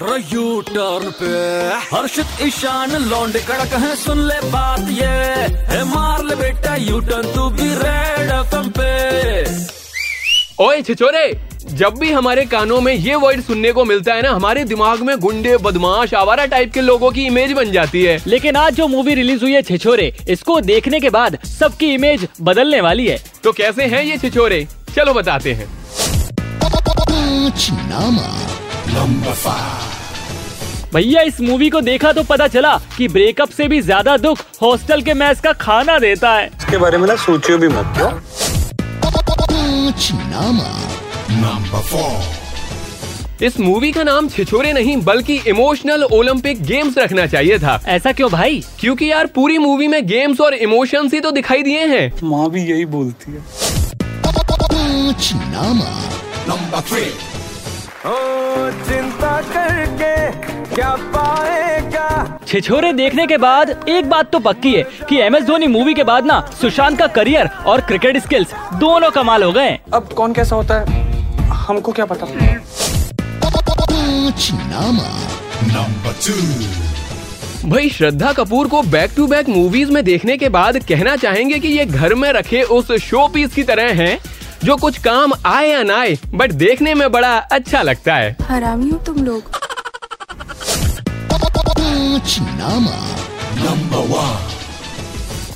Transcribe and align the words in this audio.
U 0.00 0.60
turn 0.60 1.10
पे। 1.10 1.26
हर्षित 1.86 2.40
ईशान 2.42 2.90
लौंडे 3.02 3.38
कड़क 3.38 3.72
है 3.74 3.94
सुन 3.96 4.18
ले 4.18 4.34
बात 4.50 4.88
ये। 4.90 5.06
है 5.70 5.84
मार 5.84 6.24
ले 6.24 6.34
बेटा 6.36 6.74
यू 6.76 6.98
टर्न 7.00 7.32
तू 7.34 7.48
भी 7.50 7.68
रेड 7.74 8.30
एफएम 8.30 8.68
पे। 8.78 8.90
ओए 10.64 10.82
छिछोरे 10.82 11.40
जब 11.72 11.94
भी 11.98 12.10
हमारे 12.12 12.44
कानों 12.44 12.80
में 12.80 12.92
ये 12.94 13.14
वर्ड 13.14 13.42
सुनने 13.42 13.72
को 13.72 13.84
मिलता 13.84 14.14
है 14.14 14.22
ना 14.22 14.30
हमारे 14.30 14.64
दिमाग 14.64 15.00
में 15.00 15.18
गुंडे 15.18 15.56
बदमाश 15.56 16.14
आवारा 16.14 16.46
टाइप 16.46 16.72
के 16.72 16.80
लोगों 16.80 17.10
की 17.10 17.26
इमेज 17.26 17.52
बन 17.52 17.72
जाती 17.72 18.02
है। 18.02 18.20
लेकिन 18.26 18.56
आज 18.56 18.74
जो 18.74 18.88
मूवी 18.88 19.14
रिलीज़ 19.14 19.42
हुई 19.42 19.52
है 19.52 19.62
छिछोरे 19.62 20.12
इसको 20.28 20.60
देखने 20.60 21.00
के 21.00 21.10
बाद 21.10 21.38
सबकी 21.48 21.92
इमेज 21.94 22.28
बदलने 22.40 22.80
वाली 22.80 23.06
है। 23.06 23.18
तो 23.44 23.52
कैसे 23.52 23.86
हैं 23.86 24.04
ये 24.04 24.18
छिछोरे? 24.18 24.66
चलो 24.96 25.14
बताते 25.14 25.52
हैं। 25.52 25.68
भैया 30.94 31.22
इस 31.22 31.40
मूवी 31.40 31.68
को 31.70 31.80
देखा 31.80 32.12
तो 32.12 32.22
पता 32.22 32.46
चला 32.48 32.76
कि 32.96 33.08
ब्रेकअप 33.08 33.48
से 33.48 33.66
भी 33.68 33.80
ज़्यादा 33.80 34.16
दुख 34.16 34.38
हॉस्टल 34.62 35.02
के 35.02 35.14
मैस 35.14 35.40
का 35.40 35.52
खाना 35.52 35.98
देता 35.98 36.32
है। 36.32 36.46
इसके 36.46 36.78
बारे 36.78 36.98
में 36.98 37.06
ना 37.08 37.16
सोचियो 37.16 37.58
भी 37.58 37.68
मत 37.68 37.92
क्यों? 37.96 38.10
इस 43.42 43.58
मूवी 43.60 43.92
का 43.92 44.02
नाम 44.02 44.28
छिछोरे 44.28 44.72
नहीं 44.72 44.96
बल्कि 44.96 45.36
इमोशनल 45.46 46.02
ओलंपिक 46.02 46.62
गेम्स 46.62 46.98
रखना 46.98 47.26
चाहिए 47.26 47.58
था। 47.58 47.80
ऐसा 47.86 48.12
क्यों 48.12 48.30
भाई? 48.30 48.62
क्योंकि 48.80 49.10
यार 49.10 49.26
पूरी 49.26 49.58
मूवी 49.58 49.88
में 49.88 50.06
गेम्स 50.06 50.40
और 50.40 50.54
इमोशंस 50.54 51.14
ही 51.14 51.20
तो 51.20 51.30
दिखाई 51.30 51.62
दिए 51.62 51.86
हैं। 51.86 52.12
माँ 52.24 52.50
भी 52.50 52.62
यही 52.62 52.84
बोलती 52.84 53.32
है। 53.32 53.40
चिंता 58.04 59.40
करके 59.42 60.74
क्या 60.74 60.94
पाएगा? 61.14 62.38
छिछोरे 62.46 62.92
देखने 62.92 63.26
के 63.26 63.36
बाद 63.36 63.70
एक 63.88 64.08
बात 64.10 64.30
तो 64.32 64.38
पक्की 64.38 64.72
है 64.74 64.82
कि 65.08 65.20
एम 65.20 65.36
एस 65.36 65.44
धोनी 65.44 65.66
मूवी 65.66 65.94
के 65.94 66.04
बाद 66.04 66.26
ना 66.26 66.40
सुशांत 66.60 66.98
का 66.98 67.06
करियर 67.06 67.46
और 67.66 67.80
क्रिकेट 67.80 68.18
स्किल्स 68.18 68.54
दोनों 68.74 69.10
कमाल 69.10 69.42
हो 69.42 69.52
गए 69.52 69.78
अब 69.94 70.12
कौन 70.16 70.32
कैसा 70.32 70.56
होता 70.56 70.80
है? 70.80 71.04
हमको 71.48 71.92
क्या 71.92 72.06
पता? 72.06 72.26
भाई 77.68 77.88
श्रद्धा 77.90 78.32
कपूर 78.32 78.68
को 78.68 78.82
बैक 78.82 79.12
टू 79.16 79.26
बैक 79.26 79.48
मूवीज़ 79.48 79.90
में 79.92 80.04
देखने 80.04 80.36
के 80.36 80.48
बाद 80.48 80.76
कहना 80.88 81.16
चाहेंगे 81.16 81.58
कि 81.58 81.68
ये 81.68 81.86
घर 81.86 82.14
में 82.14 82.32
रखे 82.32 82.62
उस 82.62 82.92
शो 83.02 83.26
पीस 83.28 83.54
की 83.54 83.62
तरह 83.62 83.92
हैं? 84.02 84.18
जो 84.64 84.76
कुछ 84.76 84.98
काम 84.98 85.32
आए 85.46 85.68
या 85.68 85.82
ना 85.82 85.98
आए 86.00 86.16
बट 86.34 86.52
देखने 86.54 86.94
में 86.94 87.10
बड़ा 87.12 87.36
अच्छा 87.52 87.82
लगता 87.82 88.14
है। 88.14 88.36
हरामी 88.42 88.90
हो 88.90 88.98
तुम 89.06 89.24
लोग। 89.24 89.54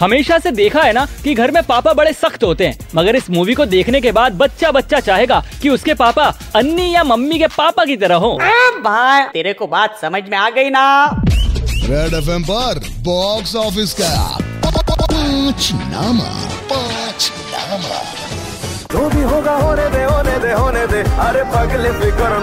हमेशा 0.00 0.38
से 0.38 0.50
देखा 0.50 0.82
है 0.82 0.92
ना 0.92 1.06
कि 1.24 1.34
घर 1.34 1.50
में 1.50 1.62
पापा 1.62 1.92
बड़े 1.92 2.12
सख्त 2.12 2.44
होते 2.44 2.66
हैं 2.66 2.88
मगर 2.94 3.16
इस 3.16 3.30
मूवी 3.30 3.54
को 3.54 3.66
देखने 3.66 4.00
के 4.00 4.12
बाद 4.12 4.32
बच्चा 4.32 4.70
बच्चा 4.70 5.00
चाहेगा 5.00 5.42
कि 5.62 5.68
उसके 5.68 5.94
पापा 5.94 6.24
अन्नी 6.56 6.90
या 6.94 7.04
मम्मी 7.04 7.38
के 7.38 7.46
पापा 7.46 7.84
की 7.84 7.96
तरह 7.96 8.16
हो। 8.16 8.32
भाई 8.82 9.24
तेरे 9.24 9.52
को 9.52 9.66
बात 9.66 9.98
समझ 10.00 10.22
में 10.30 10.38
आ 10.38 10.48
गई 10.50 10.70
ना। 10.70 10.86
रेड 11.22 12.14
एफ़ 12.14 12.30
एम 12.30 12.42
पर 12.42 12.80
बॉक्स 13.04 13.56
ऑफ़िस 13.56 13.92
का। 13.92 14.38
पाँच 14.66 15.70
नामा 15.74 16.30
पाँच 16.70 17.32
नामा 17.52 18.25
जो 18.96 19.08
भी 19.10 19.22
होगा 19.22 19.54
होने 19.54 19.88
दे 19.90 20.02
होने 20.04 20.38
दे 20.38 20.52
होने 20.52 20.86
दे। 20.86 21.00
अरे 21.20 21.42
पगले 21.54 21.90
फिकर 22.00 22.34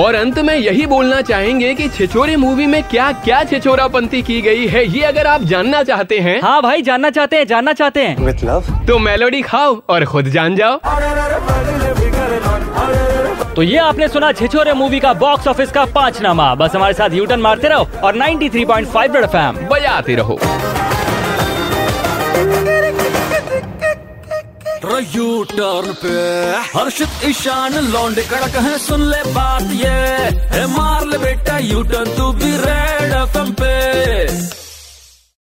और 0.00 0.14
अंत 0.14 0.38
में 0.38 0.54
यही 0.54 0.86
बोलना 0.86 1.20
चाहेंगे 1.20 1.72
कि 1.74 1.88
छिछोरे 1.88 2.36
मूवी 2.36 2.66
में 2.66 2.82
क्या 2.82 3.10
क्या 3.24 3.42
छिछोरापंती 3.44 4.22
की 4.22 4.40
गई 4.42 4.66
है 4.66 4.84
ये 4.86 5.02
अगर 5.02 5.26
आप 5.26 5.42
जानना 5.42 5.82
चाहते 5.82 6.18
हैं। 6.18 6.40
हाँ 6.42 6.60
भाई 6.62 6.82
जानना 6.82 7.10
चाहते 7.10 7.36
हैं 7.36 7.46
जानना 7.46 7.72
चाहते 7.72 8.06
हैं। 8.06 8.34
लव 8.44 8.86
तो 8.86 8.98
मेलोडी 8.98 9.42
खाओ 9.42 9.76
और 9.88 10.04
खुद 10.04 10.28
जान 10.28 10.56
जाओ। 10.56 10.78
तो 13.56 13.62
ये 13.62 13.78
आपने 13.78 14.08
सुना 14.08 14.32
छिछोरे 14.32 14.72
मूवी 14.72 15.00
का 15.00 15.12
बॉक्स 15.14 15.48
ऑफ़िस 15.48 15.72
का 15.72 15.84
पाँच 15.94 16.20
नामा 16.22 16.54
बस 16.54 16.74
हमारे 16.74 16.94
साथ 16.94 17.10
यूटर्न 17.12 17.40
मारते 17.40 17.68
रहो 17.68 17.86
और 18.04 18.16
93.5 18.16 19.14
रेड 19.14 19.24
एफएम 19.24 19.66
बजाते 19.68 20.14
रहो। 20.14 20.38
यू 25.00 25.44
टर्न 25.44 25.92
पे। 26.02 26.14
हर्षित, 26.78 27.08
ईशान, 27.24 27.74
लौंड, 27.74 28.20
कड़क 28.20 28.56
है, 28.56 28.78
सुन 28.78 29.00
ले 29.02 29.22
बात 29.32 29.62
ये। 29.62 30.66
मार 30.66 31.06
ले 31.06 31.18
बेटा 31.18 31.58
यू 31.58 31.82
टर्न 31.82 32.16
तू 32.16 32.32
भी 32.32 32.50
रेड 32.56 33.12
एफएम 33.12 33.52